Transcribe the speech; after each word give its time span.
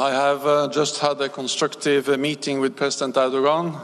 I 0.00 0.12
have 0.12 0.46
uh, 0.46 0.68
just 0.72 0.98
had 0.98 1.20
a 1.20 1.28
constructive 1.28 2.08
uh, 2.08 2.16
meeting 2.16 2.60
with 2.60 2.74
President 2.76 3.16
Erdogan 3.16 3.76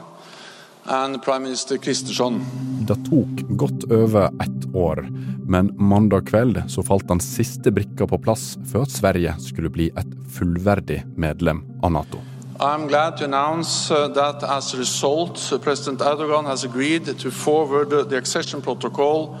and 0.85 1.21
Prime 1.23 1.43
Minister 1.43 1.77
Kristersson. 1.77 2.45
Det 2.87 2.95
tok 3.09 3.49
godt 3.49 3.91
over 3.91 4.25
ett 4.25 4.75
år, 4.75 5.07
men 5.47 5.75
mandag 5.77 6.25
kveld 6.27 6.63
så 6.67 6.83
falt 6.83 7.07
den 7.07 7.21
siste 7.21 7.71
brikka 7.71 8.07
på 8.07 8.17
plass 8.17 8.55
før 8.71 8.87
at 8.87 8.95
Sverige 8.95 9.35
skulle 9.45 9.69
bli 9.69 9.91
et 9.93 10.17
fullverdig 10.33 11.03
medlem 11.15 11.61
av 11.83 11.93
Nato. 11.93 12.23
I'm 12.59 12.87
glad 12.87 13.17
to 13.17 13.25
announce 13.25 13.93
uh, 13.93 14.07
that 14.07 14.41
as 14.43 14.73
a 14.73 14.77
result, 14.77 15.37
President 15.61 16.01
Erdogan 16.01 16.45
has 16.45 16.63
agreed 16.63 17.05
to 17.19 17.29
forward 17.29 18.09
the 18.09 18.17
accession 18.17 18.61
protocol 18.61 19.37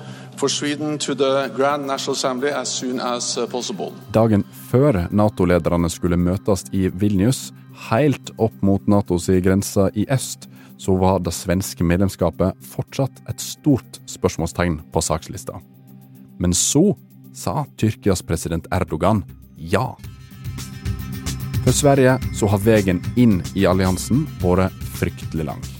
as 2.53 2.73
as 3.01 3.37
uh. 3.37 3.93
Dagen 4.13 4.43
før 4.71 5.07
Nato-lederne 5.11 5.89
skulle 5.89 6.17
møtes 6.17 6.65
i 6.71 6.87
Vilnius, 6.89 7.51
helt 7.89 8.31
opp 8.37 8.53
mot 8.61 8.85
Natos 8.87 9.29
grense 9.41 9.89
i 9.95 10.05
øst, 10.09 10.47
så 10.77 10.93
var 10.97 11.19
det 11.25 11.33
svenske 11.33 11.83
medlemskapet 11.83 12.53
fortsatt 12.61 13.23
et 13.29 13.41
stort 13.41 13.99
spørsmålstegn 14.05 14.79
på 14.93 15.01
sakslista. 15.01 15.57
Men 16.37 16.53
så 16.53 16.93
sa 17.33 17.65
Tyrkias 17.77 18.21
president 18.21 18.67
Erdogan 18.71 19.23
ja. 19.57 19.95
For 21.65 21.73
Sverige 21.73 22.17
så 22.37 22.47
har 22.53 22.61
veien 22.63 23.01
inn 23.17 23.41
i 23.55 23.65
alliansen 23.67 24.27
vært 24.41 24.69
fryktelig 24.97 25.49
lang. 25.49 25.76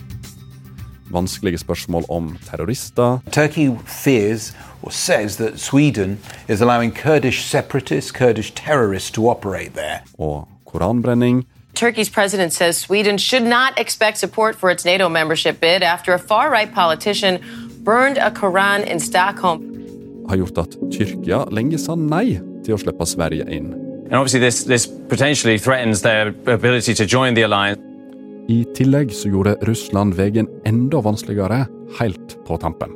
Vanskelige 1.11 1.57
spørsmål 1.57 2.05
om 2.09 2.37
terrorister, 2.49 3.19
Turkey 3.31 3.71
fears 3.85 4.53
or 4.81 4.91
says 4.91 5.37
that 5.37 5.59
Sweden 5.59 6.19
is 6.47 6.61
allowing 6.61 6.95
Kurdish 6.95 7.45
separatists, 7.45 8.11
Kurdish 8.11 8.53
terrorists 8.55 9.11
to 9.11 9.29
operate 9.29 9.73
there. 9.73 9.99
og 10.17 10.47
koranbrenning, 10.65 11.45
Turkey's 11.75 12.09
president 12.09 12.53
says 12.53 12.77
Sweden 12.77 13.17
should 13.17 13.43
not 13.43 13.73
expect 13.77 14.17
support 14.17 14.55
for 14.55 14.69
its 14.71 14.85
NATO 14.85 15.09
membership 15.09 15.59
bid 15.61 15.83
after 15.83 16.13
a 16.13 16.19
far 16.19 16.51
right 16.51 16.73
politician 16.73 17.37
burned 17.83 18.17
a 18.17 18.31
Quran 18.31 18.83
in 18.91 18.99
Stockholm. 18.99 19.61
har 20.29 20.37
gjort 20.37 20.57
at 20.57 20.75
Tyrkia 20.91 21.45
lenge 21.51 21.77
sa 21.79 21.95
nei 21.95 22.39
til 22.65 22.75
å 22.75 22.79
slippe 22.81 23.05
Sverige 23.07 23.45
inn. 23.47 23.73
And 24.07 24.15
obviously, 24.15 24.39
this, 24.39 24.63
this 24.63 24.87
potentially 24.87 25.57
threatens 25.57 26.01
their 26.01 26.33
ability 26.47 26.93
to 26.93 27.05
join 27.05 27.33
the 27.33 27.43
alliance. 27.43 27.86
I 28.47 28.61
tillegg 28.77 29.11
så 29.11 29.27
gjorde 29.27 29.57
Russland 29.67 30.15
veien 30.15 30.47
enda 30.67 31.01
vanskeligere 31.03 31.65
helt 31.99 32.35
på 32.47 32.55
tampen. 32.61 32.93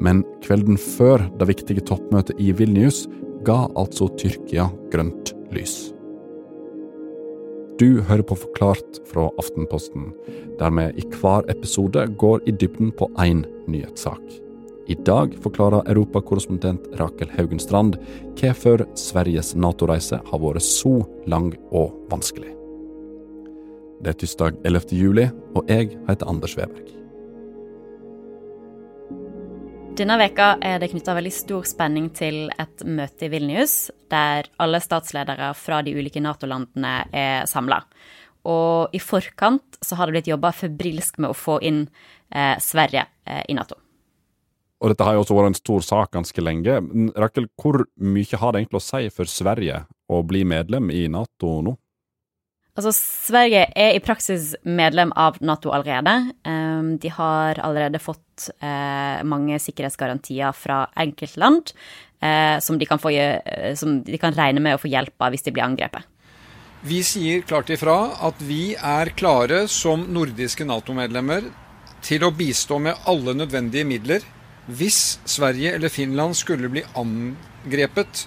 Men 0.00 0.22
kvelden 0.40 0.78
før 0.80 1.26
det 1.36 1.50
viktige 1.50 1.84
toppmøtet 1.84 2.40
i 2.40 2.54
Vilnius 2.56 3.02
ga 3.44 3.66
altså 3.76 4.08
Tyrkia 4.16 4.70
grønt 4.92 5.34
lys. 5.52 5.90
Du 7.80 8.00
hører 8.08 8.24
på 8.24 8.36
Forklart 8.36 9.00
fra 9.08 9.26
Aftenposten, 9.40 10.10
der 10.60 10.72
vi 10.76 10.86
i 11.00 11.04
hver 11.20 11.44
episode 11.52 12.06
går 12.20 12.40
i 12.48 12.52
dybden 12.52 12.92
på 12.96 13.08
én 13.20 13.42
nyhetssak. 13.68 14.24
I 14.88 14.96
dag 15.06 15.36
forklarer 15.44 15.84
europakorrespondent 15.92 16.88
Rakel 17.00 17.28
Haugenstrand 17.36 18.00
hvorfor 18.40 18.86
Sveriges 18.96 19.52
Nato-reise 19.54 20.20
har 20.24 20.42
vært 20.44 20.64
så 20.64 20.96
lang 21.28 21.52
og 21.70 21.92
vanskelig. 22.12 22.59
Det 24.00 24.14
er 24.14 24.16
tirsdag 24.16 24.62
11. 24.64 24.94
juli, 24.96 25.26
og 25.52 25.68
jeg 25.68 25.90
heter 26.06 26.28
Anders 26.30 26.54
Weberg. 26.56 26.86
Denne 29.98 30.16
veka 30.16 30.54
er 30.64 30.78
det 30.80 30.88
knytta 30.94 31.12
veldig 31.18 31.32
stor 31.36 31.66
spenning 31.68 32.06
til 32.16 32.46
et 32.62 32.84
møte 32.88 33.26
i 33.26 33.28
Vilnius, 33.28 33.90
der 34.08 34.48
alle 34.56 34.80
statsledere 34.80 35.50
fra 35.52 35.82
de 35.84 35.92
ulike 35.98 36.22
Nato-landene 36.24 36.94
er 37.12 37.44
samla. 37.50 37.82
Og 38.48 38.96
i 38.96 39.02
forkant 39.04 39.76
så 39.84 40.00
har 40.00 40.08
det 40.08 40.16
blitt 40.16 40.32
jobba 40.32 40.54
febrilsk 40.56 41.20
med 41.20 41.34
å 41.34 41.36
få 41.36 41.58
inn 41.60 41.82
eh, 42.32 42.56
Sverige 42.56 43.04
eh, 43.28 43.44
i 43.52 43.58
Nato. 43.58 43.76
Og 44.80 44.94
dette 44.94 45.04
har 45.04 45.18
jo 45.18 45.26
også 45.26 45.36
vært 45.36 45.52
en 45.52 45.60
stor 45.60 45.84
sak 45.84 46.16
ganske 46.16 46.40
lenge. 46.40 46.80
Rakel, 47.20 47.52
hvor 47.60 47.82
mye 48.00 48.40
har 48.40 48.56
det 48.56 48.64
egentlig 48.64 48.80
å 48.80 48.86
si 48.86 49.12
for 49.12 49.28
Sverige 49.28 49.84
å 50.08 50.24
bli 50.24 50.46
medlem 50.48 50.88
i 50.88 51.04
Nato 51.12 51.58
nå? 51.68 51.76
Altså, 52.80 52.94
Sverige 52.96 53.66
er 53.76 53.92
i 53.92 54.00
praksis 54.00 54.54
medlem 54.64 55.10
av 55.12 55.36
Nato 55.44 55.68
allerede. 55.76 56.14
Um, 56.48 56.94
de 56.96 57.10
har 57.12 57.58
allerede 57.60 58.00
fått 58.00 58.46
eh, 58.56 59.20
mange 59.28 59.58
sikkerhetsgarantier 59.60 60.56
fra 60.56 60.86
enkeltland 60.96 61.74
eh, 62.24 62.56
som, 62.64 62.78
eh, 62.80 63.74
som 63.76 63.98
de 64.06 64.20
kan 64.22 64.32
regne 64.32 64.62
med 64.64 64.78
å 64.78 64.80
få 64.80 64.88
hjelp 64.88 65.12
av 65.20 65.34
hvis 65.34 65.44
de 65.44 65.52
blir 65.52 65.66
angrepet. 65.66 66.08
Vi 66.88 67.02
sier 67.04 67.44
klart 67.44 67.68
ifra 67.68 67.98
at 68.24 68.40
vi 68.40 68.72
er 68.72 69.12
klare 69.12 69.66
som 69.68 70.06
nordiske 70.08 70.64
Nato-medlemmer 70.64 71.50
til 72.00 72.24
å 72.24 72.32
bistå 72.32 72.80
med 72.80 72.96
alle 73.12 73.36
nødvendige 73.36 73.84
midler 73.84 74.24
hvis 74.72 75.18
Sverige 75.28 75.74
eller 75.76 75.92
Finland 75.92 76.38
skulle 76.38 76.72
bli 76.72 76.86
angrepet, 76.96 78.24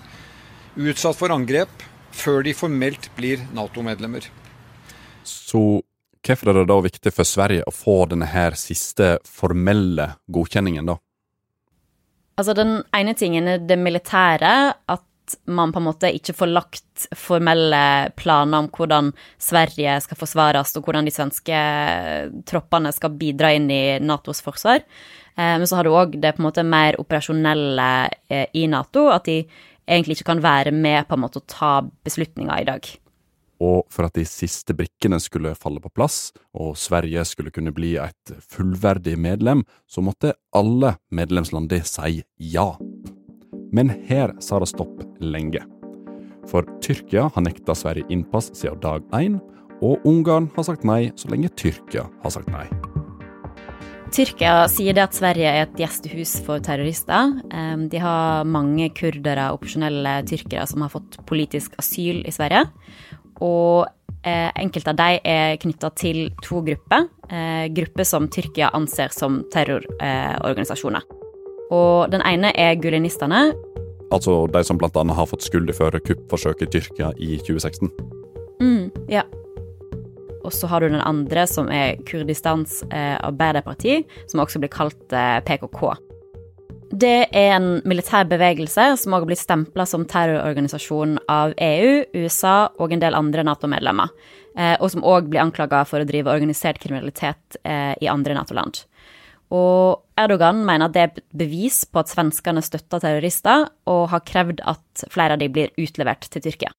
utsatt 0.78 1.18
for 1.18 1.34
angrep, 1.34 1.74
før 2.14 2.46
de 2.46 2.54
formelt 2.54 3.10
blir 3.18 3.42
Nato-medlemmer. 3.58 4.30
Så 5.24 5.82
hvorfor 6.24 6.52
er 6.52 6.60
det 6.62 6.68
da 6.72 6.78
viktig 6.84 7.14
for 7.14 7.28
Sverige 7.28 7.66
å 7.68 7.74
få 7.76 8.04
denne 8.12 8.30
her 8.32 8.56
siste 8.60 9.18
formelle 9.28 10.14
godkjenningen, 10.32 10.88
da? 10.88 11.00
Altså, 12.40 12.56
den 12.58 12.80
ene 12.96 13.14
tingen 13.14 13.50
er 13.50 13.66
det 13.68 13.78
militære, 13.78 14.54
at 14.90 15.36
man 15.48 15.72
på 15.72 15.80
en 15.80 15.86
måte 15.88 16.10
ikke 16.12 16.36
får 16.36 16.50
lagt 16.52 17.06
formelle 17.18 18.12
planer 18.20 18.64
om 18.64 18.70
hvordan 18.74 19.12
Sverige 19.42 19.96
skal 20.04 20.20
forsvares, 20.20 20.74
og 20.78 20.88
hvordan 20.88 21.08
de 21.08 21.14
svenske 21.16 21.60
troppene 22.50 22.92
skal 22.96 23.14
bidra 23.20 23.54
inn 23.56 23.70
i 23.72 24.00
Natos 24.04 24.44
forsvar. 24.44 24.84
Eh, 25.36 25.56
Men 25.60 25.68
så 25.68 25.80
har 25.80 25.88
du 25.88 25.94
òg 25.94 26.18
det 26.20 26.36
på 26.36 26.44
en 26.44 26.50
måte 26.50 26.66
mer 26.68 27.00
operasjonelle 27.00 28.10
eh, 28.30 28.48
i 28.54 28.68
Nato, 28.68 29.08
at 29.14 29.26
de 29.30 29.44
egentlig 29.88 30.20
ikke 30.20 30.32
kan 30.34 30.44
være 30.44 30.72
med 30.72 31.08
på 31.08 31.16
en 31.16 31.24
måte 31.26 31.42
å 31.42 31.48
ta 31.48 31.82
beslutninger 31.82 32.62
i 32.62 32.68
dag. 32.68 32.92
Og 33.64 33.86
for 33.94 34.08
at 34.10 34.18
de 34.18 34.26
siste 34.28 34.76
brikkene 34.76 35.20
skulle 35.24 35.54
falle 35.56 35.80
på 35.84 35.92
plass, 35.94 36.34
og 36.52 36.76
Sverige 36.80 37.24
skulle 37.28 37.54
kunne 37.54 37.72
bli 37.76 37.96
et 38.02 38.34
fullverdig 38.52 39.16
medlem, 39.22 39.64
så 39.88 40.04
måtte 40.04 40.36
alle 40.56 40.98
medlemslandene 41.16 41.86
si 41.88 42.24
ja. 42.54 42.74
Men 43.74 43.94
her 44.10 44.36
sa 44.44 44.60
det 44.62 44.70
stopp 44.74 45.00
lenge. 45.24 45.64
For 46.50 46.68
Tyrkia 46.84 47.30
har 47.32 47.46
nekta 47.46 47.76
Sverige 47.78 48.10
innpass 48.12 48.52
siden 48.58 48.82
dag 48.84 49.06
én, 49.16 49.40
og 49.84 50.04
Ungarn 50.08 50.50
har 50.56 50.68
sagt 50.68 50.84
nei 50.88 51.08
så 51.20 51.32
lenge 51.32 51.52
Tyrkia 51.60 52.06
har 52.24 52.36
sagt 52.36 52.52
nei. 52.52 52.68
Tyrkia 54.14 54.68
sier 54.70 54.94
det 54.94 55.08
at 55.08 55.16
Sverige 55.18 55.50
er 55.50 55.64
et 55.66 55.80
gjestehus 55.80 56.36
for 56.46 56.62
terrorister. 56.62 57.32
De 57.90 58.02
har 58.04 58.46
mange 58.46 58.92
kurdere 58.94 59.48
og 59.50 59.64
opsjonelle 59.64 60.20
tyrkere 60.30 60.68
som 60.70 60.84
har 60.86 60.92
fått 60.94 61.18
politisk 61.26 61.74
asyl 61.82 62.22
i 62.22 62.34
Sverige. 62.36 62.68
Og 63.42 63.88
eh, 64.24 64.50
enkelte 64.60 64.94
av 64.94 65.00
dem 65.00 65.20
er 65.26 65.58
knytta 65.62 65.92
til 65.98 66.26
to 66.44 66.62
grupper. 66.66 67.08
Eh, 67.30 67.68
grupper 67.74 68.08
som 68.08 68.30
Tyrkia 68.32 68.72
anser 68.78 69.14
som 69.16 69.42
terrororganisasjoner. 69.54 71.06
Og 71.74 72.12
den 72.14 72.22
ene 72.28 72.54
er 72.60 72.76
gulenistene. 72.78 73.48
Altså 74.14 74.44
de 74.52 74.62
som 74.68 74.78
annet 74.78 75.18
har 75.18 75.30
fått 75.30 75.48
skyldig 75.48 75.74
for 75.78 75.96
kuppforsøket 76.06 76.68
i 76.68 76.74
Tyrkia 76.76 77.14
i 77.18 77.38
2016. 77.42 77.90
Mm, 78.62 78.92
ja. 79.10 79.24
Og 80.44 80.52
så 80.54 80.68
har 80.68 80.84
du 80.84 80.92
den 80.92 81.02
andre, 81.02 81.46
som 81.48 81.70
er 81.72 81.96
Kurdistans 82.08 82.82
eh, 82.92 83.16
arbeiderparti, 83.24 84.02
som 84.28 84.44
også 84.44 84.60
blir 84.60 84.72
kalt 84.74 85.16
eh, 85.16 85.40
PKK. 85.48 85.96
Det 86.94 87.26
er 87.34 87.56
en 87.56 87.80
militær 87.90 88.28
bevegelse 88.30 88.84
som 89.02 89.16
også 89.16 89.24
har 89.24 89.26
blitt 89.26 89.42
stempla 89.42 89.86
som 89.90 90.04
terrororganisasjon 90.06 91.16
av 91.32 91.56
EU, 91.58 92.04
USA 92.14 92.68
og 92.78 92.94
en 92.94 93.02
del 93.02 93.18
andre 93.18 93.46
Nato-medlemmer, 93.48 94.12
eh, 94.54 94.76
og 94.78 94.92
som 94.94 95.02
òg 95.02 95.32
blir 95.32 95.42
anklaga 95.42 95.82
for 95.90 96.04
å 96.04 96.08
drive 96.08 96.30
organisert 96.30 96.78
kriminalitet 96.84 97.58
eh, 97.66 97.96
i 97.98 98.12
andre 98.12 98.38
Nato-land. 98.38 98.84
Og 99.54 100.04
Erdogan 100.22 100.62
mener 100.68 100.94
det 100.94 101.02
er 101.02 101.18
bevis 101.34 101.82
på 101.90 102.04
at 102.04 102.14
svenskene 102.14 102.62
støtter 102.62 103.02
terrorister, 103.02 103.66
og 103.90 104.12
har 104.14 104.26
krevd 104.30 104.62
at 104.62 105.08
flere 105.10 105.34
av 105.34 105.42
dem 105.42 105.54
blir 105.56 105.74
utlevert 105.82 106.30
til 106.30 106.46
Tyrkia. 106.46 106.70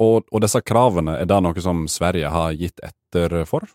Og, 0.00 0.24
og 0.32 0.40
disse 0.40 0.64
kravene, 0.64 1.18
er 1.20 1.28
det 1.28 1.42
noe 1.44 1.60
som 1.60 1.84
Sverige 1.92 2.32
har 2.32 2.56
gitt 2.56 2.80
etter 2.80 3.42
for? 3.48 3.68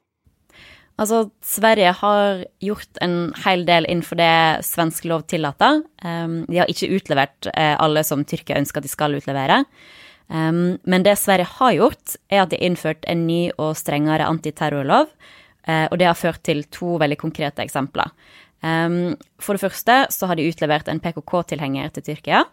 Altså, 0.96 1.26
Sverige 1.44 1.92
har 2.00 2.46
gjort 2.64 3.00
en 3.04 3.34
hel 3.44 3.66
del 3.68 3.88
innenfor 3.90 4.16
det 4.20 4.64
svensk 4.64 5.08
lov 5.12 5.26
tillater. 5.28 5.82
Um, 6.00 6.46
de 6.48 6.62
har 6.62 6.72
ikke 6.72 6.88
utlevert 6.96 7.50
uh, 7.52 7.76
alle 7.84 8.04
som 8.08 8.24
Tyrkia 8.24 8.62
ønsker 8.62 8.80
at 8.80 8.88
de 8.88 8.92
skal 8.94 9.18
utlevere. 9.18 9.64
Um, 10.32 10.78
men 10.88 11.04
det 11.04 11.18
Sverige 11.20 11.50
har 11.58 11.76
gjort, 11.76 12.16
er 12.32 12.46
at 12.46 12.54
de 12.54 12.62
har 12.62 12.70
innført 12.70 13.04
en 13.12 13.26
ny 13.28 13.50
og 13.58 13.76
strengere 13.76 14.30
antiterrorlov. 14.30 15.12
Uh, 15.68 15.86
og 15.92 16.00
det 16.00 16.08
har 16.08 16.20
ført 16.20 16.46
til 16.48 16.64
to 16.72 16.96
veldig 17.02 17.20
konkrete 17.20 17.66
eksempler. 17.66 18.16
Um, 18.64 19.18
for 19.36 19.58
det 19.58 19.66
første 19.66 20.00
så 20.16 20.32
har 20.32 20.40
de 20.40 20.48
utlevert 20.48 20.88
en 20.88 21.04
PKK-tilhenger 21.04 21.92
til 21.92 22.08
Tyrkia. 22.08 22.46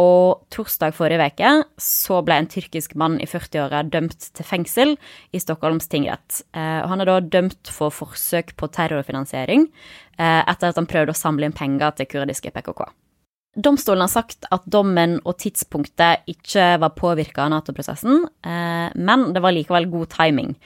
Og 0.00 0.42
torsdag 0.50 0.94
forrige 0.96 1.28
uke 1.30 1.50
så 1.78 2.18
ble 2.26 2.40
en 2.40 2.50
tyrkisk 2.50 2.96
mann 2.98 3.20
i 3.22 3.28
40-åra 3.30 3.84
dømt 3.86 4.26
til 4.34 4.46
fengsel 4.48 4.96
i 5.30 5.42
Stockholms 5.42 5.86
tingrett. 5.90 6.40
Eh, 6.56 6.82
han 6.90 7.02
er 7.02 7.10
da 7.10 7.20
dømt 7.22 7.70
for 7.70 7.94
forsøk 7.94 8.56
på 8.58 8.70
terrorfinansiering 8.74 9.68
eh, 10.18 10.42
etter 10.42 10.72
at 10.72 10.80
han 10.80 10.90
prøvde 10.90 11.14
å 11.14 11.18
samle 11.18 11.46
inn 11.46 11.54
penger 11.54 11.94
til 12.00 12.10
kurdiske 12.10 12.50
PKK. 12.54 12.88
Domstolen 13.54 14.02
har 14.02 14.10
sagt 14.10 14.48
at 14.50 14.64
dommen 14.66 15.20
og 15.22 15.36
tidspunktet 15.38 16.26
ikke 16.26 16.72
var 16.82 16.96
påvirka 16.98 17.44
av 17.44 17.52
Nato-prosessen, 17.52 18.24
eh, 18.42 18.88
men 18.98 19.28
det 19.34 19.44
var 19.44 19.54
likevel 19.54 19.86
god 19.92 20.10
timing. 20.16 20.56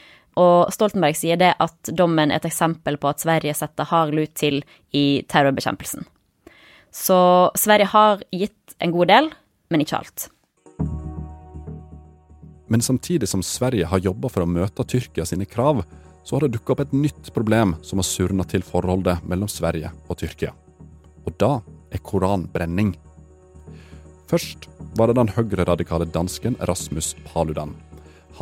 Og 0.41 0.71
Stoltenberg 0.73 1.19
sier 1.19 1.37
det 1.37 1.53
at 1.61 1.91
dommen 1.93 2.31
er 2.31 2.41
et 2.41 2.49
eksempel 2.49 2.97
på 2.97 3.11
at 3.11 3.21
Sverige 3.21 3.57
setter 3.59 3.91
hard 3.91 4.15
lut 4.17 4.33
til 4.39 4.63
i 4.97 5.21
terrorbekjempelsen. 5.29 6.09
Så 6.99 7.51
Sverige 7.55 7.87
har 7.93 8.23
gitt 8.35 8.75
en 8.83 8.93
god 8.93 9.11
del, 9.11 9.31
men 9.71 9.85
ikke 9.85 10.01
alt. 10.01 10.29
Men 12.69 12.83
samtidig 12.85 13.29
som 13.31 13.43
Sverige 13.43 13.87
har 13.89 14.03
jobba 14.03 14.29
for 14.33 14.45
å 14.45 14.51
møte 14.51 14.85
Tyrkia 14.85 15.25
sine 15.29 15.47
krav, 15.49 15.85
så 16.25 16.37
har 16.37 16.45
det 16.45 16.59
dukka 16.59 16.75
opp 16.75 16.83
et 16.85 16.97
nytt 16.97 17.31
problem 17.33 17.77
som 17.87 18.03
har 18.03 18.09
surna 18.09 18.45
til 18.45 18.65
forholdet 18.67 19.23
mellom 19.25 19.49
Sverige 19.49 19.93
og 20.09 20.19
Tyrkia. 20.21 20.51
Og 21.25 21.37
da 21.41 21.61
er 21.95 22.03
koranbrenning. 22.05 22.93
Først 24.29 24.67
var 24.99 25.09
det 25.09 25.17
den 25.17 25.33
høyreradikale 25.33 26.11
dansken 26.13 26.59
Rasmus 26.69 27.15
Paludan. 27.31 27.73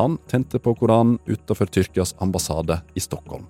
Han 0.01 0.17
tente 0.27 0.59
på 0.59 0.73
Koranen 0.75 1.21
utenfor 1.29 1.69
Tyrkias 1.71 2.11
ambassade 2.19 2.81
i 2.93 3.01
Stockholm. 3.05 3.47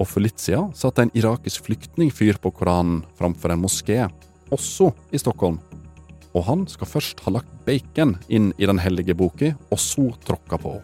Og 0.00 0.08
for 0.08 0.24
litt 0.24 0.40
siden 0.40 0.72
satt 0.76 0.98
en 1.02 1.12
irakisk 1.16 1.66
flyktning 1.66 2.08
fyr 2.14 2.40
på 2.40 2.52
Koranen 2.56 3.02
framfor 3.18 3.52
en 3.52 3.60
moské, 3.60 4.06
også 4.50 4.90
i 5.12 5.20
Stockholm. 5.20 5.60
Og 6.32 6.46
han 6.46 6.64
skal 6.70 6.88
først 6.88 7.20
ha 7.26 7.34
lagt 7.34 7.52
bacon 7.66 8.16
inn 8.32 8.50
i 8.56 8.68
den 8.70 8.80
hellige 8.80 9.16
boka, 9.18 9.52
og 9.68 9.78
så 9.82 10.08
tråkka 10.24 10.58
på. 10.62 10.78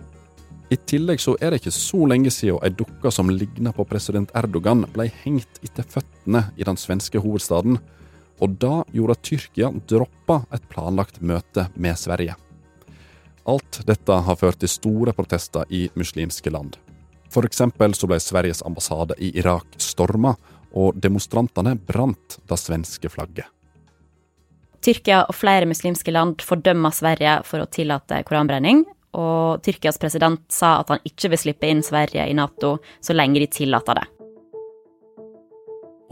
I 0.66 0.76
tillegg 0.82 1.22
så 1.22 1.36
er 1.38 1.52
det 1.54 1.60
ikke 1.60 1.72
så 1.74 2.00
lenge 2.10 2.30
siden 2.34 2.58
ei 2.66 2.72
dukke 2.74 3.12
som 3.14 3.30
ligna 3.30 3.70
på 3.72 3.86
president 3.86 4.32
Erdogan, 4.34 4.82
ble 4.92 5.06
hengt 5.22 5.60
etter 5.62 5.86
føttene 5.86 6.48
i 6.58 6.66
den 6.66 6.78
svenske 6.80 7.22
hovedstaden, 7.22 7.78
og 8.42 8.56
da 8.60 8.82
gjorde 8.92 9.16
Tyrkia 9.24 9.70
droppa 9.88 10.42
et 10.52 10.66
planlagt 10.68 11.22
møte 11.22 11.68
med 11.78 11.96
Sverige. 11.96 12.34
Alt 13.46 13.80
dette 13.86 14.18
har 14.26 14.40
ført 14.40 14.58
til 14.60 14.72
store 14.72 15.14
protester 15.14 15.70
i 15.70 15.86
muslimske 15.94 16.50
land. 16.50 16.74
For 17.32 17.46
eksempel 17.46 17.94
så 17.94 18.08
ble 18.08 18.18
Sveriges 18.22 18.62
ambassade 18.66 19.16
i 19.18 19.32
Irak 19.38 19.78
storma, 19.82 20.36
og 20.76 20.96
demonstrantene 21.00 21.76
brant 21.88 22.38
det 22.48 22.58
svenske 22.60 23.08
flagget. 23.08 23.48
Tyrkia 24.84 25.24
og 25.26 25.34
flere 25.34 25.66
muslimske 25.66 26.12
land 26.12 26.44
fordømmer 26.44 26.92
Sverige 26.94 27.40
for 27.48 27.64
å 27.64 27.70
tillate 27.72 28.20
koranbrenning, 28.28 28.84
og 29.16 29.64
Tyrkias 29.64 29.98
president 29.98 30.42
sa 30.52 30.76
at 30.82 30.92
han 30.92 31.02
ikke 31.08 31.32
vil 31.32 31.40
slippe 31.40 31.70
inn 31.70 31.82
Sverige 31.82 32.26
i 32.28 32.36
Nato 32.36 32.76
så 33.00 33.16
lenge 33.16 33.40
de 33.40 33.48
tillater 33.50 33.98
det. 33.98 34.06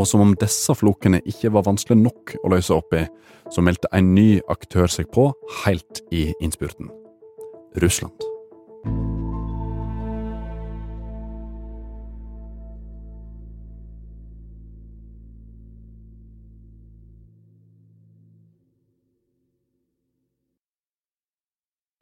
Og 0.01 0.09
som 0.11 0.25
om 0.25 0.35
disse 0.41 0.75
flokene 0.75 1.21
ikke 1.29 1.53
var 1.55 1.69
vanskelig 1.69 2.01
nok 2.01 2.35
å 2.43 2.51
løse 2.57 2.75
opp 2.75 2.97
i, 2.99 3.05
så 3.53 3.63
meldte 3.63 3.93
en 3.95 4.15
ny 4.17 4.41
aktør 4.51 4.91
seg 4.91 5.13
på 5.15 5.29
helt 5.63 6.03
i 6.11 6.31
innspurten. 6.43 6.91
Russland. 7.79 8.34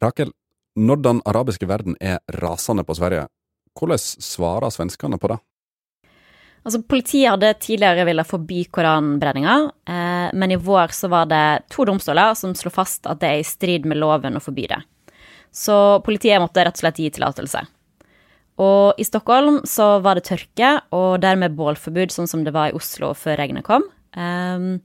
Rakel, 0.02 0.32
når 0.76 1.02
den 1.04 1.22
arabiske 1.28 1.68
verden 1.68 1.96
er 2.00 2.18
rasende 2.42 2.84
på 2.84 2.96
Sverige, 2.98 3.28
hvordan 3.78 4.00
svarer 4.00 4.72
svenskene 4.72 5.18
på 5.20 5.30
det? 5.32 5.38
Altså, 6.62 6.78
Politiet 6.86 7.30
hadde 7.30 7.54
tidligere 7.58 8.06
villet 8.06 8.28
forby 8.28 8.64
koranbrenninga, 8.70 9.56
eh, 9.88 10.28
men 10.38 10.54
i 10.54 10.58
vår 10.58 10.94
så 10.94 11.10
var 11.10 11.26
det 11.30 11.44
to 11.72 11.86
domstoler 11.88 12.36
som 12.38 12.54
slo 12.54 12.70
fast 12.70 13.08
at 13.10 13.22
det 13.22 13.30
er 13.30 13.42
i 13.42 13.46
strid 13.46 13.86
med 13.88 13.98
loven 13.98 14.38
å 14.38 14.42
forby 14.42 14.68
det. 14.70 14.78
Så 15.52 16.00
politiet 16.06 16.40
måtte 16.40 16.62
rett 16.64 16.78
og 16.78 16.84
slett 16.84 17.00
gi 17.02 17.10
tillatelse. 17.12 17.64
Og 18.62 19.00
i 19.00 19.04
Stockholm 19.04 19.60
så 19.68 19.96
var 20.04 20.16
det 20.16 20.28
tørke, 20.28 20.76
og 20.94 21.20
dermed 21.24 21.56
bålforbud, 21.58 22.12
sånn 22.14 22.30
som 22.30 22.44
det 22.46 22.54
var 22.54 22.70
i 22.70 22.76
Oslo 22.76 23.10
før 23.16 23.40
regnet 23.40 23.66
kom. 23.66 23.84
Um, 24.16 24.78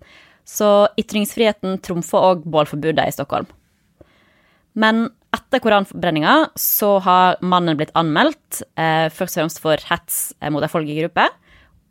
så 0.48 0.88
ytringsfriheten 1.00 1.80
trumfa 1.84 2.22
òg 2.32 2.46
bålforbudet 2.48 3.06
i 3.06 3.16
Stockholm. 3.16 3.48
Men 4.78 5.08
etter 5.34 5.62
koranbrenninga 5.64 6.50
så 6.56 6.98
har 7.04 7.40
mannen 7.42 7.78
blitt 7.80 7.96
anmeldt, 7.98 8.62
eh, 8.78 9.08
først 9.10 9.38
og 9.38 9.42
fremst 9.42 9.62
for 9.64 9.88
hets 9.90 10.20
eh, 10.40 10.52
mot 10.54 10.64
ei 10.64 10.70
folkegruppe 10.72 11.26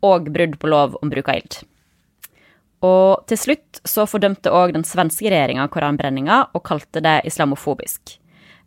og 0.07 0.29
brudd 0.31 0.55
på 0.61 0.69
lov 0.71 0.95
om 1.01 1.11
bruk 1.11 1.27
av 1.27 1.41
ild. 1.41 1.59
Og 2.87 3.25
til 3.29 3.39
slutt 3.41 3.81
så 3.87 4.05
fordømte 4.07 4.53
òg 4.53 4.75
den 4.75 4.85
svenske 4.85 5.27
regjeringa 5.33 5.65
koranbrenninga 5.73 6.43
og 6.53 6.63
kalte 6.67 7.01
det 7.03 7.19
islamofobisk. 7.27 8.17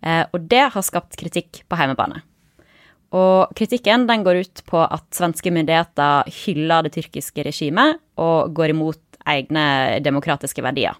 Eh, 0.02 0.24
og 0.28 0.48
det 0.50 0.66
har 0.74 0.84
skapt 0.84 1.16
kritikk 1.20 1.62
på 1.70 1.78
heimebane. 1.80 2.24
Og 3.16 3.50
kritikken 3.58 4.06
den 4.06 4.22
går 4.26 4.44
ut 4.44 4.62
på 4.70 4.82
at 4.84 5.06
svenske 5.16 5.50
myndigheter 5.50 6.28
hyller 6.44 6.86
det 6.86 6.94
tyrkiske 6.94 7.46
regimet 7.46 7.98
og 8.20 8.52
går 8.54 8.74
imot 8.74 9.22
egne 9.30 9.64
demokratiske 10.04 10.62
verdier. 10.62 10.94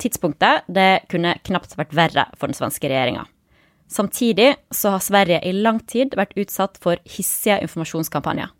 Tidspunktet 0.00 0.66
det 0.66 1.04
kunne 1.12 1.36
knapt 1.46 1.76
vært 1.78 1.94
verre 1.96 2.26
for 2.38 2.50
den 2.50 2.58
svenske 2.58 2.90
regjeringa. 2.90 3.26
Samtidig 3.90 4.54
så 4.74 4.94
har 4.96 5.02
Sverige 5.04 5.40
i 5.44 5.52
lang 5.52 5.80
tid 5.86 6.16
vært 6.16 6.34
utsatt 6.40 6.80
for 6.82 6.98
hissige 7.04 7.60
informasjonskampanjer. 7.66 8.50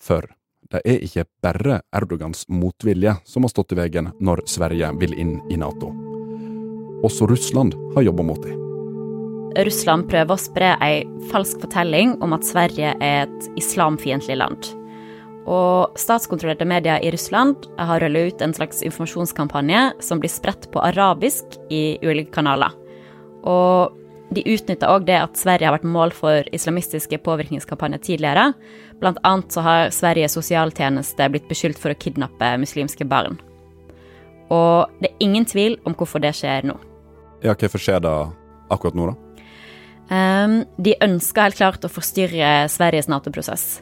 For 0.00 0.28
det 0.70 0.80
er 0.86 1.02
ikke 1.04 1.26
bare 1.42 1.80
Erdogans 1.96 2.46
motvilje 2.48 3.16
som 3.26 3.44
har 3.44 3.52
stått 3.52 3.74
i 3.74 3.80
veien 3.80 4.12
når 4.22 4.44
Sverige 4.48 4.92
vil 5.02 5.16
inn 5.18 5.36
i 5.50 5.58
Nato. 5.60 5.90
Også 7.04 7.26
Russland 7.26 7.74
har 7.96 8.06
jobba 8.06 8.24
mot 8.24 8.42
dem. 8.44 8.56
Russland 9.58 10.06
prøver 10.08 10.36
å 10.36 10.38
spre 10.38 10.74
ei 10.84 11.00
falsk 11.32 11.58
fortelling 11.64 12.14
om 12.22 12.36
at 12.36 12.46
Sverige 12.46 12.94
er 13.02 13.24
et 13.26 13.48
islamfiendtlig 13.58 14.38
land. 14.38 14.68
Og 15.50 15.98
statskontrollerte 15.98 16.66
medier 16.68 17.02
i 17.02 17.10
Russland 17.10 17.66
har 17.78 18.02
rulla 18.02 18.28
ut 18.28 18.42
en 18.44 18.54
slags 18.54 18.84
informasjonskampanje 18.86 19.80
som 20.04 20.20
blir 20.22 20.30
spredt 20.30 20.68
på 20.70 20.82
arabisk 20.84 21.56
i 21.74 21.98
ulike 22.06 22.30
kanaler. 22.36 22.76
Og 23.42 23.96
de 24.30 24.44
utnytter 24.46 24.86
òg 24.86 25.08
det 25.08 25.16
at 25.18 25.38
Sverige 25.40 25.66
har 25.66 25.74
vært 25.74 25.88
mål 25.90 26.12
for 26.14 26.46
islamistiske 26.54 27.18
påvirkningskampanjer 27.24 28.02
tidligere. 28.06 28.52
Blant 29.02 29.18
annet 29.26 29.50
så 29.50 29.64
har 29.66 29.94
Sveriges 29.94 30.36
sosialtjeneste 30.38 31.26
blitt 31.34 31.48
beskyldt 31.50 31.80
for 31.82 31.90
å 31.90 31.98
kidnappe 31.98 32.52
muslimske 32.62 33.08
barn. 33.10 33.40
Og 34.54 35.02
det 35.02 35.10
er 35.10 35.26
ingen 35.26 35.46
tvil 35.50 35.80
om 35.86 35.98
hvorfor 35.98 36.22
det 36.22 36.36
skjer 36.38 36.70
nå. 36.70 36.78
Ja, 37.42 37.56
hvorfor 37.56 37.82
skjer 37.82 38.02
det 38.04 38.14
akkurat 38.70 38.98
nå, 38.98 39.10
da? 39.10 39.18
Um, 40.10 40.56
de 40.78 40.96
ønsker 41.02 41.46
helt 41.46 41.58
klart 41.58 41.86
å 41.86 41.90
forstyrre 41.90 42.68
Sveriges 42.70 43.10
Nato-prosess. 43.10 43.80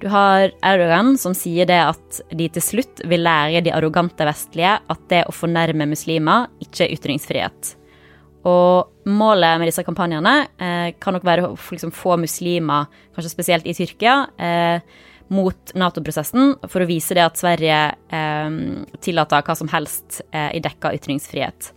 Du 0.00 0.08
har 0.08 0.48
Erdogan 0.64 1.18
som 1.20 1.34
sier 1.36 1.68
det 1.68 1.76
at 1.76 2.20
de 2.32 2.46
til 2.54 2.64
slutt 2.64 3.02
vil 3.10 3.20
lære 3.20 3.60
de 3.66 3.72
arrogante 3.76 4.24
vestlige 4.24 4.78
at 4.80 5.02
det 5.12 5.26
å 5.28 5.34
fornærme 5.36 5.84
muslimer 5.90 6.48
ikke 6.64 6.86
er 6.86 6.94
ytringsfrihet. 6.94 7.74
Og 8.48 9.10
målet 9.12 9.60
med 9.60 9.68
disse 9.68 9.84
kampanjene 9.84 10.32
eh, 10.56 10.86
kan 10.96 11.12
nok 11.12 11.26
være 11.28 11.50
å 11.50 11.52
liksom, 11.52 11.92
få 11.92 12.16
muslimer, 12.22 12.88
kanskje 13.12 13.34
spesielt 13.34 13.68
i 13.68 13.76
Tyrkia, 13.76 14.14
eh, 14.40 14.80
mot 15.36 15.74
Nato-prosessen 15.76 16.56
for 16.64 16.80
å 16.80 16.88
vise 16.88 17.14
det 17.14 17.26
at 17.26 17.36
Sverige 17.36 17.82
eh, 17.92 18.48
tillater 19.04 19.44
hva 19.44 19.58
som 19.60 19.68
helst 19.74 20.22
eh, 20.32 20.48
i 20.56 20.64
dekka 20.64 20.94
ytringsfrihet. 20.96 21.74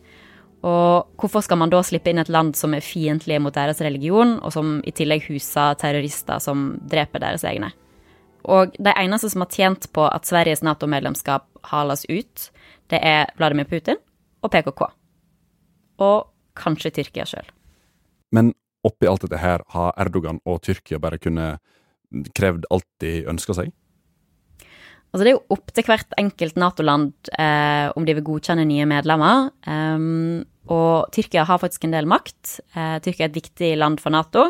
Og 0.63 1.19
hvorfor 1.19 1.43
skal 1.43 1.59
man 1.59 1.75
da 1.75 1.83
slippe 1.83 2.07
inn 2.07 2.23
et 2.23 2.31
land 2.31 2.55
som 2.55 2.71
er 2.71 2.87
fiendtlig 2.87 3.43
mot 3.43 3.51
deres 3.51 3.83
religion, 3.83 4.37
og 4.39 4.55
som 4.55 4.77
i 4.87 4.95
tillegg 4.95 5.27
huser 5.27 5.75
terrorister 5.75 6.39
som 6.39 6.69
dreper 6.87 7.27
deres 7.27 7.43
egne? 7.51 7.75
Og 8.43 8.75
de 8.75 8.93
eneste 8.99 9.29
som 9.31 9.45
har 9.45 9.51
tjent 9.53 9.87
på 9.95 10.05
at 10.09 10.27
Sveriges 10.27 10.63
Nato-medlemskap 10.65 11.47
hales 11.71 12.05
ut, 12.09 12.49
det 12.91 12.99
er 12.99 13.31
Vladimir 13.39 13.69
Putin 13.69 13.99
og 14.43 14.51
PKK. 14.51 14.87
Og 16.03 16.17
kanskje 16.59 16.91
Tyrkia 16.97 17.25
sjøl. 17.29 17.47
Men 18.35 18.51
oppi 18.83 19.07
alt 19.07 19.23
dette 19.23 19.39
her, 19.39 19.63
har 19.73 19.93
Erdogan 20.01 20.41
og 20.49 20.59
Tyrkia 20.65 20.99
bare 21.01 21.21
kunne 21.21 21.55
krevd 22.35 22.67
alt 22.73 22.87
de 23.01 23.21
ønsker 23.29 23.57
seg? 23.57 23.71
Altså 25.13 25.23
Det 25.23 25.29
er 25.29 25.35
jo 25.35 25.53
opp 25.53 25.69
til 25.69 25.85
hvert 25.85 26.15
enkelt 26.17 26.55
Nato-land 26.57 27.29
eh, 27.37 27.87
om 27.93 28.05
de 28.05 28.15
vil 28.17 28.25
godkjenne 28.25 28.65
nye 28.65 28.87
medlemmer. 28.89 29.51
Um, 29.69 30.41
og 30.73 31.11
Tyrkia 31.13 31.45
har 31.45 31.61
faktisk 31.61 31.85
en 31.85 31.93
del 31.93 32.09
makt. 32.09 32.57
Eh, 32.73 32.97
Tyrkia 33.05 33.27
er 33.27 33.29
et 33.29 33.37
viktig 33.37 33.69
land 33.77 34.01
for 34.01 34.13
Nato. 34.15 34.47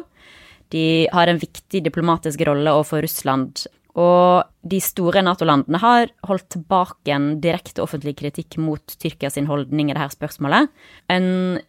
De 0.72 1.06
har 1.12 1.28
en 1.28 1.42
viktig 1.42 1.84
diplomatisk 1.84 2.46
rolle 2.48 2.72
overfor 2.72 3.04
Russland 3.04 3.66
Og 3.94 4.48
de 4.66 4.80
store 4.82 5.22
Nato-landene 5.22 5.78
har 5.78 6.10
holdt 6.26 6.48
tilbake 6.56 7.14
en 7.14 7.28
direkte 7.44 7.84
offentlig 7.84 8.16
kritikk 8.18 8.58
mot 8.58 8.96
Tyrkia 8.98 9.30
sin 9.30 9.46
holdning 9.46 9.92
i 9.92 9.94
dette 9.94 10.16
spørsmålet. 10.16 10.72
En 11.14 11.28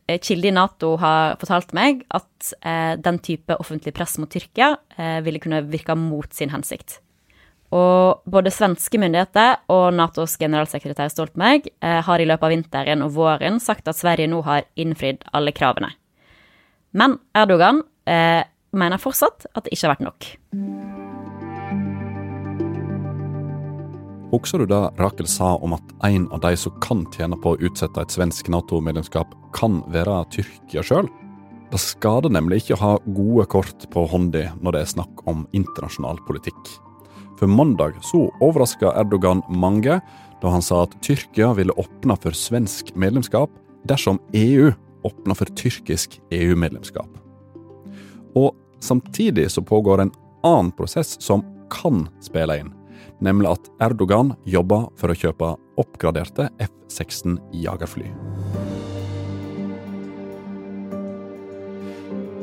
eh, 0.09 0.21
kilde 0.25 0.49
i 0.49 0.54
Nato 0.54 0.95
har 1.02 1.37
fortalt 1.43 1.75
meg 1.76 2.07
at 2.16 2.54
eh, 2.64 2.95
den 2.97 3.21
type 3.25 3.59
offentlig 3.61 3.93
press 3.97 4.16
mot 4.16 4.31
Tyrkia 4.33 4.73
eh, 4.97 5.19
ville 5.26 5.43
kunne 5.43 5.66
virke 5.69 5.99
mot 6.00 6.33
sin 6.33 6.54
hensikt. 6.54 7.02
Og 7.75 8.23
både 8.31 8.52
svenske 8.54 9.00
myndigheter 9.02 9.59
og 9.73 9.90
Natos 9.99 10.38
generalsekretær 10.40 11.11
Stoltenberg 11.12 11.69
eh, 11.83 12.00
har 12.07 12.23
i 12.23 12.28
løpet 12.31 12.49
av 12.49 12.54
vinteren 12.54 13.04
og 13.04 13.12
våren 13.19 13.61
sagt 13.61 13.90
at 13.90 14.00
Sverige 14.00 14.31
nå 14.31 14.40
har 14.47 14.64
innfridd 14.81 15.26
alle 15.35 15.52
kravene. 15.52 15.93
Men 16.95 17.19
Erdogan 17.37 17.83
eh, 18.09 18.47
mener 18.73 19.02
fortsatt 19.02 19.49
at 19.52 19.66
det 19.66 19.75
ikke 19.75 19.88
har 19.88 19.97
vært 19.97 20.09
nok. 20.09 20.31
Husker 24.34 24.58
du 24.58 24.66
det 24.66 24.90
Rakel 24.98 25.28
sa 25.30 25.52
om 25.62 25.76
at 25.76 25.92
en 26.02 26.24
av 26.34 26.40
de 26.42 26.56
som 26.58 26.72
kan 26.82 27.04
tjene 27.14 27.36
på 27.38 27.52
å 27.54 27.58
utsette 27.62 28.02
et 28.02 28.10
svensk 28.10 28.48
Nato-medlemskap, 28.50 29.30
kan 29.54 29.76
være 29.94 30.16
Tyrkia 30.34 30.82
sjøl? 30.82 31.06
Det 31.70 31.78
skader 31.78 32.34
nemlig 32.34 32.64
ikke 32.64 32.74
å 32.74 32.80
ha 32.80 32.90
gode 33.06 33.46
kort 33.54 33.86
på 33.94 34.04
hånda 34.10 34.48
når 34.58 34.74
det 34.74 34.82
er 34.82 34.90
snakk 34.90 35.22
om 35.30 35.46
internasjonal 35.54 36.18
politikk. 36.26 36.72
For 37.38 37.46
mandag 37.46 38.00
så 38.02 38.26
overraska 38.42 38.90
Erdogan 38.98 39.44
mange 39.48 40.00
da 40.42 40.50
han 40.50 40.66
sa 40.66 40.82
at 40.82 40.98
Tyrkia 40.98 41.52
ville 41.54 41.78
åpne 41.78 42.18
for 42.18 42.34
svensk 42.34 42.90
medlemskap 42.98 43.54
dersom 43.86 44.18
EU 44.34 44.72
åpna 45.06 45.38
for 45.38 45.50
tyrkisk 45.54 46.18
EU-medlemskap. 46.34 47.10
Og 48.34 48.50
samtidig 48.82 49.46
så 49.54 49.62
pågår 49.62 50.02
en 50.02 50.16
annen 50.42 50.74
prosess 50.74 51.20
som 51.22 51.46
kan 51.70 52.08
spille 52.24 52.64
inn 52.64 52.74
nemlig 53.23 53.54
at 53.54 53.71
Erdogan 53.85 54.35
jobber 54.49 54.88
for 54.99 55.12
å 55.12 55.18
kjøpe 55.18 55.54
oppgraderte 55.80 56.49
F-16 56.62 57.38
jagerfly. 57.64 58.09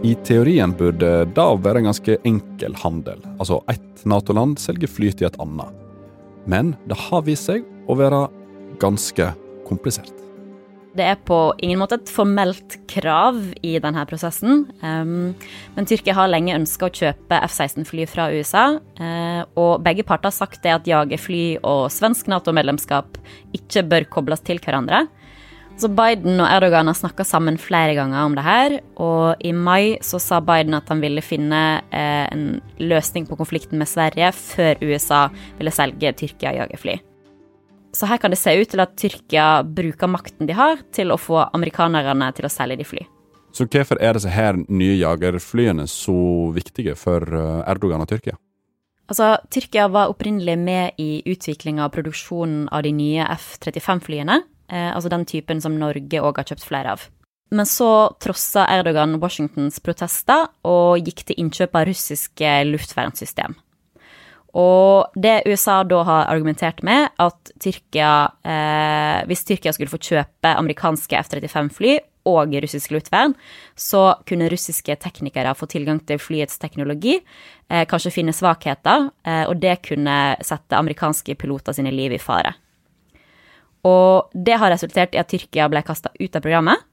I 0.02 0.16
teorien 0.26 0.72
burde 0.74 1.12
det 1.30 1.48
være 1.62 1.84
en 1.84 1.92
ganske 1.92 2.18
enkel 2.26 2.74
handel, 2.82 3.20
altså 3.38 3.60
ett 3.70 4.02
Nato-land 4.10 4.58
selger 4.58 4.90
fly 4.90 5.12
til 5.14 5.28
et 5.30 5.38
annet. 5.44 5.70
Men 6.50 6.74
det 6.90 6.98
har 6.98 7.22
vist 7.28 7.46
seg 7.52 7.68
å 7.86 7.98
være 8.00 8.24
ganske 8.82 9.28
komplisert. 9.68 10.16
Det 10.92 11.06
er 11.08 11.20
på 11.24 11.38
ingen 11.64 11.80
måte 11.80 11.96
et 12.02 12.12
formelt 12.12 12.76
krav 12.92 13.38
i 13.64 13.78
denne 13.80 14.04
prosessen. 14.10 14.66
Um, 14.84 15.32
men 15.78 15.88
Tyrkia 15.88 16.16
har 16.18 16.32
lenge 16.32 16.58
ønska 16.58 16.90
å 16.90 16.92
kjøpe 16.92 17.40
F-16-fly 17.48 18.08
fra 18.12 18.28
USA. 18.36 18.66
Uh, 19.00 19.42
og 19.56 19.86
begge 19.86 20.04
parter 20.08 20.28
har 20.28 20.36
sagt 20.36 20.60
det 20.66 20.74
at 20.76 20.90
jagerfly 20.90 21.62
og 21.64 21.86
svensk 21.96 22.28
Nato-medlemskap 22.32 23.22
ikke 23.56 23.86
bør 23.88 24.08
kobles 24.18 24.44
til 24.44 24.60
hverandre. 24.64 25.06
Så 25.80 25.88
Biden 25.96 26.42
og 26.44 26.50
Erdogan 26.52 26.92
har 26.92 26.98
snakka 27.00 27.24
sammen 27.26 27.56
flere 27.58 27.96
ganger 27.96 28.26
om 28.28 28.36
det 28.36 28.44
her. 28.44 28.76
Og 29.00 29.40
i 29.40 29.54
mai 29.56 29.96
så 30.04 30.20
sa 30.20 30.42
Biden 30.44 30.76
at 30.76 30.92
han 30.92 31.00
ville 31.04 31.24
finne 31.24 31.62
uh, 31.88 32.26
en 32.28 32.60
løsning 32.84 33.30
på 33.32 33.40
konflikten 33.40 33.80
med 33.80 33.90
Sverige 33.90 34.34
før 34.36 34.84
USA 34.84 35.24
ville 35.56 35.72
selge 35.72 36.12
Tyrkia 36.20 36.52
jagerfly. 36.60 37.00
Så 37.94 38.08
her 38.08 38.22
kan 38.22 38.32
det 38.32 38.40
se 38.40 38.54
ut 38.56 38.70
til 38.72 38.84
at 38.84 38.94
Tyrkia 39.00 39.48
bruker 39.68 40.10
makten 40.12 40.48
de 40.48 40.56
har, 40.56 40.80
til 40.96 41.12
å 41.12 41.20
få 41.20 41.42
amerikanerne 41.52 42.32
til 42.36 42.48
å 42.48 42.52
selge 42.52 42.80
de 42.80 42.88
fly. 42.88 43.04
Så 43.52 43.68
hvorfor 43.68 44.00
er 44.00 44.16
disse 44.16 44.32
her 44.32 44.56
nye 44.56 44.96
jagerflyene 44.96 45.84
så 45.92 46.16
viktige 46.56 46.96
for 46.96 47.26
eh, 47.28 47.68
Erdogan 47.68 48.04
og 48.04 48.08
Tyrkia? 48.08 48.38
Altså, 49.12 49.34
Tyrkia 49.52 49.90
var 49.92 50.12
opprinnelig 50.14 50.56
med 50.56 51.02
i 51.04 51.20
utviklinga 51.28 51.84
og 51.84 51.96
produksjonen 51.98 52.70
av 52.72 52.86
de 52.86 52.94
nye 52.96 53.26
F-35-flyene. 53.36 54.38
Eh, 54.72 54.92
altså 54.96 55.12
den 55.12 55.28
typen 55.28 55.60
som 55.60 55.76
Norge 55.76 56.22
òg 56.24 56.40
har 56.40 56.48
kjøpt 56.48 56.64
flere 56.64 56.96
av. 56.96 57.04
Men 57.52 57.68
så 57.68 58.14
trossa 58.24 58.64
Erdogan 58.72 59.18
Washingtons 59.20 59.82
protester 59.84 60.48
og 60.64 61.04
gikk 61.04 61.26
til 61.28 61.42
innkjøp 61.44 61.76
av 61.76 61.90
russiske 61.90 62.54
luftvernsystem. 62.70 63.58
Og 64.58 65.14
det 65.16 65.44
USA 65.48 65.82
da 65.88 66.02
har 66.04 66.30
argumentert 66.32 66.82
med, 66.84 67.08
at 67.24 67.52
Tyrkia 67.64 68.32
eh, 68.44 69.22
Hvis 69.30 69.46
Tyrkia 69.48 69.72
skulle 69.72 69.92
få 69.92 70.02
kjøpe 70.02 70.52
amerikanske 70.60 71.16
F-35-fly 71.22 72.00
og 72.30 72.52
russisk 72.62 72.92
luftvern, 72.94 73.34
så 73.74 74.12
kunne 74.30 74.50
russiske 74.52 74.94
teknikere 75.02 75.56
få 75.58 75.66
tilgang 75.72 76.02
til 76.06 76.20
flyets 76.22 76.60
teknologi, 76.62 77.16
eh, 77.72 77.86
kanskje 77.90 78.14
finne 78.14 78.36
svakheter, 78.36 79.08
eh, 79.26 79.46
og 79.48 79.58
det 79.64 79.80
kunne 79.88 80.18
sette 80.46 80.78
amerikanske 80.78 81.34
piloter 81.40 81.74
sine 81.74 81.94
liv 81.96 82.14
i 82.14 82.22
fare. 82.22 82.54
Og 83.88 84.30
det 84.34 84.60
har 84.62 84.70
resultert 84.70 85.16
i 85.16 85.22
at 85.22 85.32
Tyrkia 85.32 85.66
ble 85.72 85.82
kasta 85.82 86.12
ut 86.20 86.36
av 86.36 86.44
programmet. 86.44 86.86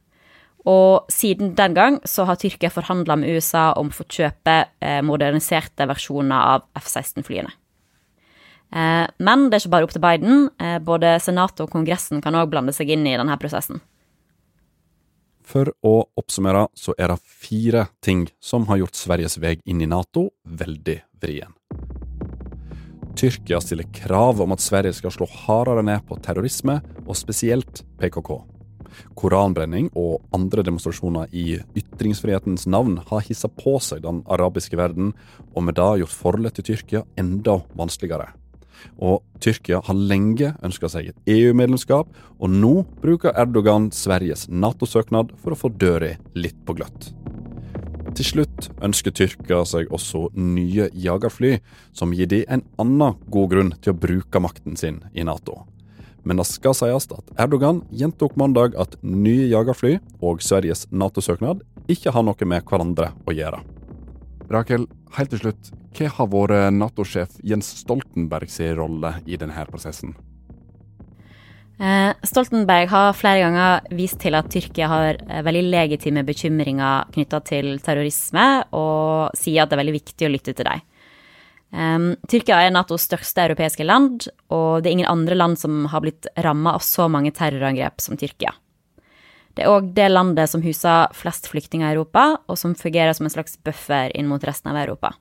Og 0.66 1.06
siden 1.12 1.54
den 1.56 1.74
gang 1.76 2.00
så 2.08 2.26
har 2.28 2.38
Tyrkia 2.40 2.70
forhandla 2.72 3.16
med 3.20 3.30
USA 3.30 3.70
om 3.78 3.92
å 3.92 3.94
få 3.94 4.06
kjøpe 4.10 4.56
eh, 4.82 5.00
moderniserte 5.06 5.86
versjoner 5.88 6.54
av 6.56 6.66
F-16-flyene. 6.80 7.52
Eh, 8.74 9.06
men 9.24 9.46
det 9.48 9.56
er 9.56 9.62
ikke 9.62 9.74
bare 9.76 9.88
opp 9.88 9.94
til 9.94 10.04
Biden. 10.04 10.48
Eh, 10.60 10.78
både 10.84 11.14
Senatet 11.24 11.62
og 11.64 11.70
Kongressen 11.72 12.20
kan 12.24 12.36
òg 12.36 12.50
blande 12.52 12.74
seg 12.76 12.90
inn 12.92 13.06
i 13.06 13.16
denne 13.16 13.38
prosessen. 13.40 13.80
For 15.48 15.70
å 15.86 15.94
oppsummere 16.20 16.66
så 16.76 16.92
er 17.00 17.14
det 17.14 17.22
fire 17.24 17.86
ting 18.04 18.26
som 18.36 18.66
har 18.68 18.82
gjort 18.82 18.98
Sveriges 18.98 19.38
vei 19.40 19.56
inn 19.64 19.80
i 19.80 19.88
Nato 19.88 20.26
veldig 20.44 20.98
vrien. 21.22 21.54
Tyrkia 23.18 23.58
stiller 23.64 23.88
krav 23.94 24.42
om 24.44 24.52
at 24.54 24.62
Sverige 24.62 24.92
skal 24.94 25.14
slå 25.14 25.26
hardere 25.46 25.82
ned 25.82 26.04
på 26.06 26.20
terrorisme, 26.22 26.76
og 27.08 27.16
spesielt 27.18 27.82
PKK. 27.98 28.57
Koranbrenning 29.18 29.90
og 29.98 30.24
andre 30.34 30.64
demonstrasjoner 30.66 31.30
i 31.32 31.60
ytringsfrihetens 31.78 32.66
navn 32.70 32.98
har 33.10 33.24
hissa 33.26 33.50
på 33.50 33.78
seg 33.82 34.04
den 34.06 34.22
arabiske 34.30 34.78
verden, 34.78 35.14
og 35.54 35.66
med 35.66 35.78
det 35.78 35.88
gjort 36.02 36.18
forholdet 36.18 36.58
til 36.58 36.70
Tyrkia 36.72 37.04
enda 37.20 37.60
vanskeligere. 37.78 38.32
Og 39.02 39.22
Tyrkia 39.42 39.80
har 39.84 39.94
lenge 40.10 40.52
ønska 40.64 40.90
seg 40.90 41.10
et 41.10 41.32
EU-medlemskap, 41.38 42.10
og 42.38 42.50
nå 42.52 42.74
bruker 43.02 43.34
Erdogan 43.38 43.90
Sveriges 43.94 44.46
Nato-søknad 44.48 45.34
for 45.42 45.54
å 45.54 45.58
få 45.58 45.72
døra 45.74 46.14
litt 46.38 46.58
på 46.66 46.76
gløtt. 46.78 47.12
Til 48.18 48.26
slutt 48.26 48.70
ønsker 48.82 49.14
Tyrkia 49.14 49.60
seg 49.68 49.92
også 49.94 50.28
nye 50.34 50.88
jagerfly, 50.90 51.58
som 51.94 52.14
gir 52.16 52.30
de 52.30 52.44
en 52.50 52.64
annen 52.80 53.18
god 53.30 53.50
grunn 53.52 53.74
til 53.78 53.94
å 53.94 54.00
bruke 54.06 54.42
makten 54.42 54.78
sin 54.80 55.02
i 55.14 55.26
Nato. 55.28 55.60
Men 56.28 56.36
det 56.36 56.44
skal 56.50 56.76
sies 56.76 57.08
at 57.08 57.30
Erdogan 57.40 57.80
gjentok 57.88 58.36
mandag 58.36 58.76
at 58.76 58.98
nye 59.00 59.48
jagerfly 59.48 59.94
og 60.20 60.44
Sveriges 60.44 60.84
Nato-søknad 60.92 61.64
ikke 61.88 62.12
har 62.12 62.26
noe 62.26 62.48
med 62.52 62.66
hverandre 62.68 63.14
å 63.24 63.32
gjøre. 63.32 63.62
Rakel, 64.52 64.84
helt 65.16 65.32
til 65.32 65.40
slutt, 65.40 65.70
hva 65.96 66.12
har 66.18 66.28
vært 66.32 66.76
Nato-sjef 66.76 67.40
Jens 67.44 67.70
Stoltenbergs 67.80 68.60
rolle 68.76 69.16
i 69.24 69.40
denne 69.40 69.64
prosessen? 69.68 70.12
Eh, 71.78 72.12
Stoltenberg 72.26 72.90
har 72.90 73.12
flere 73.14 73.44
ganger 73.44 73.92
vist 73.94 74.18
til 74.18 74.34
at 74.34 74.48
Tyrkia 74.50 74.88
har 74.90 75.20
eh, 75.22 75.42
veldig 75.46 75.62
legitime 75.70 76.24
bekymringer 76.26 77.06
knytta 77.14 77.38
til 77.46 77.76
terrorisme, 77.84 78.46
og 78.74 79.36
sier 79.38 79.62
at 79.62 79.70
det 79.70 79.78
er 79.78 79.84
veldig 79.84 79.98
viktig 80.00 80.26
å 80.26 80.32
lytte 80.32 80.56
til 80.58 80.66
dem. 80.66 80.82
Um, 81.68 82.14
Tyrkia 82.30 82.62
er 82.64 82.72
Natos 82.72 83.04
største 83.04 83.44
europeiske 83.44 83.84
land, 83.84 84.30
og 84.48 84.80
det 84.80 84.88
er 84.88 84.96
ingen 84.96 85.10
andre 85.10 85.36
land 85.36 85.58
som 85.60 85.84
har 85.92 86.02
blitt 86.04 86.28
ramma 86.40 86.72
av 86.78 86.84
så 86.84 87.10
mange 87.12 87.34
terrorangrep 87.36 88.00
som 88.00 88.16
Tyrkia. 88.16 88.54
Det 89.58 89.66
er 89.66 89.74
òg 89.74 89.90
det 89.96 90.06
landet 90.12 90.48
som 90.48 90.62
huser 90.62 91.10
flest 91.18 91.48
flyktninger 91.50 91.88
i 91.88 91.96
Europa, 91.96 92.38
og 92.46 92.60
som 92.60 92.76
fungerer 92.78 93.16
som 93.16 93.26
en 93.26 93.34
slags 93.34 93.58
buffer 93.66 94.14
inn 94.16 94.28
mot 94.30 94.44
resten 94.46 94.70
av 94.70 94.78
Europa. 94.80 95.12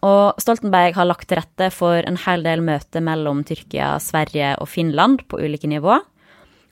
Og 0.00 0.40
Stoltenberg 0.40 0.96
har 0.96 1.06
lagt 1.06 1.28
til 1.28 1.36
rette 1.36 1.68
for 1.74 2.00
en 2.08 2.16
hel 2.22 2.46
del 2.46 2.62
møter 2.64 3.04
mellom 3.04 3.42
Tyrkia, 3.44 3.98
Sverige 4.00 4.54
og 4.56 4.70
Finland 4.72 5.26
på 5.28 5.42
ulike 5.44 5.68
nivå. 5.68 5.98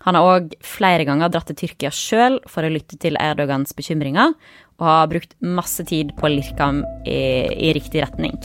Han 0.06 0.16
har 0.16 0.28
òg 0.38 0.54
flere 0.64 1.04
ganger 1.04 1.28
dratt 1.28 1.50
til 1.50 1.58
Tyrkia 1.60 1.92
sjøl 1.92 2.38
for 2.48 2.64
å 2.64 2.72
lytte 2.72 2.96
til 3.02 3.20
Erdogans 3.20 3.76
bekymringer, 3.76 4.32
og 4.78 4.88
har 4.88 5.10
brukt 5.12 5.36
masse 5.44 5.84
tid 5.84 6.14
på 6.16 6.24
å 6.24 6.32
lirke 6.32 6.62
ham 6.62 6.80
i, 7.04 7.20
i 7.68 7.74
riktig 7.76 8.00
retning. 8.06 8.38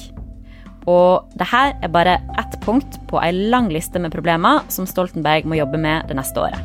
Og 0.89 1.31
det 1.39 1.47
her 1.47 1.77
er 1.79 1.91
bare 1.91 2.17
ett 2.39 2.59
punkt 2.65 2.99
på 3.07 3.21
ei 3.23 3.31
lang 3.31 3.69
liste 3.71 4.01
med 4.03 4.11
problemer 4.11 4.65
som 4.73 4.87
Stoltenberg 4.89 5.47
må 5.47 5.59
jobbe 5.59 5.79
med 5.79 6.09
det 6.09 6.19
neste 6.19 6.43
året. 6.43 6.59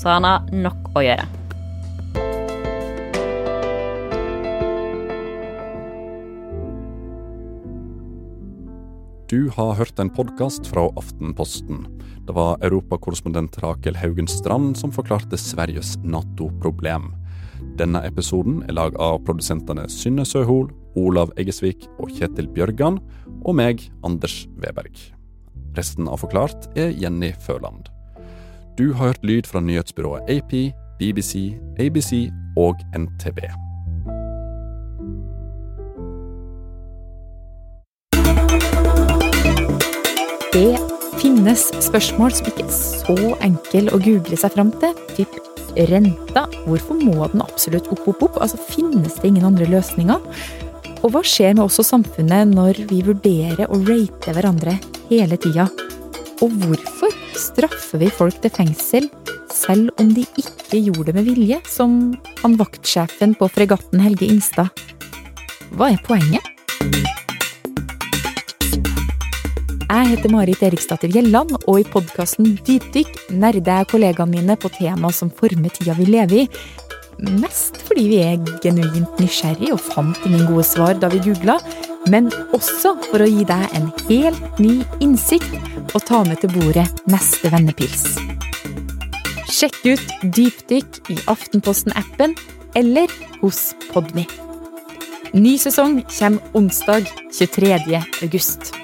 Så 0.00 0.08
han 0.08 0.24
har 0.24 0.48
nok 0.52 0.92
å 0.96 1.04
gjøre. 1.04 1.28
Du 9.32 9.48
har 9.48 9.78
hørt 9.78 9.96
en 9.96 10.10
podkast 10.12 10.66
fra 10.68 10.90
Aftenposten. 11.00 11.86
Det 12.26 12.34
var 12.36 12.60
europakorrespondent 12.60 13.56
Rakel 13.62 13.96
Haugen 13.96 14.28
Strand 14.28 14.76
som 14.76 14.92
forklarte 14.92 15.38
Sveriges 15.40 15.94
Nato-problem. 16.04 17.14
Denne 17.80 18.02
episoden 18.04 18.60
er 18.68 18.76
lag 18.76 18.98
av 19.00 19.22
produsentene 19.24 19.86
Synne 19.88 20.26
Søhol, 20.28 20.68
Olav 20.98 21.32
Eggesvik 21.40 21.86
og 21.98 22.12
Kjetil 22.12 22.48
Bjørgan, 22.52 23.00
og 23.42 23.56
meg, 23.58 23.82
Anders 24.06 24.46
Weberg. 24.62 24.94
Resten 25.76 26.08
av 26.10 26.20
Forklart 26.22 26.68
er 26.76 26.92
Jenny 26.92 27.32
Førland. 27.46 27.88
Du 28.78 28.92
har 28.92 29.12
hørt 29.12 29.24
lyd 29.24 29.48
fra 29.48 29.60
nyhetsbyrået 29.60 30.28
AP, 30.32 30.72
BBC, 31.00 31.52
ABC 31.80 32.28
og 32.56 32.80
NTB. 32.96 33.44
Det 40.52 40.76
finnes 41.16 41.62
spørsmål 41.80 42.34
som 42.36 42.48
ikke 42.50 42.66
er 42.66 42.74
så 42.76 43.16
enkle 43.40 43.88
å 43.92 44.00
google 44.04 44.36
seg 44.36 44.52
fram 44.52 44.72
til. 44.82 44.92
Typ 45.16 45.38
renta. 45.88 46.44
Hvorfor 46.66 46.98
må 47.00 47.26
den 47.32 47.44
absolutt 47.44 47.88
opp, 47.92 48.04
opp, 48.08 48.22
opp? 48.28 48.40
Altså, 48.44 48.60
Finnes 48.68 49.16
det 49.20 49.30
ingen 49.30 49.46
andre 49.48 49.68
løsninger? 49.70 50.20
Og 51.02 51.10
hva 51.10 51.22
skjer 51.26 51.56
med 51.56 51.64
oss 51.64 51.80
og 51.82 51.86
samfunnet 51.88 52.52
når 52.52 52.84
vi 52.86 53.00
vurderer 53.02 53.66
å 53.66 53.78
rate 53.88 54.34
hverandre 54.36 54.76
hele 55.08 55.34
tida? 55.40 55.64
Og 56.42 56.54
hvorfor 56.62 57.10
straffer 57.38 57.98
vi 57.98 58.10
folk 58.10 58.38
til 58.44 58.52
fengsel 58.54 59.08
selv 59.50 59.90
om 59.98 60.12
de 60.14 60.22
ikke 60.38 60.78
gjorde 60.78 61.10
det 61.10 61.16
med 61.18 61.26
vilje, 61.26 61.58
som 61.66 62.14
han 62.44 62.54
vaktsjefen 62.60 63.34
på 63.38 63.50
fregatten 63.50 64.02
Helge 64.02 64.30
Ingstad? 64.30 64.70
Hva 65.74 65.90
er 65.90 65.98
poenget? 66.06 66.46
Jeg 69.92 70.08
heter 70.08 70.32
Marit 70.32 70.62
Eriksdatter 70.62 71.10
Gjelland, 71.10 71.58
og 71.66 71.82
i 71.82 71.84
podkasten 71.84 72.54
Dypdykk 72.62 73.34
nerder 73.34 73.82
jeg 73.82 73.90
kollegaene 73.90 74.38
mine 74.38 74.56
på 74.56 74.70
tema 74.72 75.10
som 75.12 75.34
former 75.34 75.74
tida 75.74 75.98
vi 75.98 76.06
lever 76.14 76.44
i. 76.44 76.48
Mest 77.22 77.78
fordi 77.86 78.08
vi 78.10 78.18
er 78.24 78.40
genuint 78.64 79.20
nysgjerrig 79.22 79.70
og 79.74 79.82
fant 79.82 80.18
ingen 80.26 80.48
gode 80.48 80.64
svar 80.66 80.98
da 80.98 81.10
vi 81.12 81.20
googla, 81.22 81.60
men 82.10 82.32
også 82.56 82.96
for 83.06 83.22
å 83.22 83.28
gi 83.30 83.44
deg 83.46 83.76
en 83.78 83.88
helt 84.08 84.58
ny 84.62 84.80
innsikt 85.04 85.54
og 85.92 86.02
ta 86.08 86.22
med 86.26 86.42
til 86.42 86.50
bordet 86.56 86.88
neste 87.10 87.52
vennepils. 87.54 88.16
Sjekk 89.52 89.78
ut 89.86 90.14
Dypdykk 90.34 91.12
i 91.14 91.18
Aftenposten-appen 91.30 92.34
eller 92.78 93.12
hos 93.42 93.68
Podmy. 93.92 94.26
Ny 95.32 95.56
sesong 95.60 96.00
kommer 96.10 96.58
onsdag 96.58 97.06
23. 97.30 98.02
august. 98.24 98.81